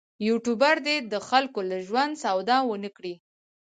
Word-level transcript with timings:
یوټوبر 0.27 0.75
دې 0.87 0.95
د 1.11 1.13
خلکو 1.29 1.59
له 1.69 1.77
ژوند 1.87 2.13
سودا 2.23 2.57
ونه 2.65 2.89
کړي. 2.97 3.13